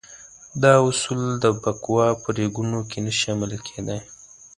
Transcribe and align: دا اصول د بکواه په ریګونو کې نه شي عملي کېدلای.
دا 0.63 0.73
اصول 0.89 1.21
د 1.43 1.45
بکواه 1.61 2.11
په 2.23 2.29
ریګونو 2.37 2.79
کې 2.89 2.99
نه 3.05 3.11
شي 3.17 3.27
عملي 3.33 3.59
کېدلای. 3.65 4.01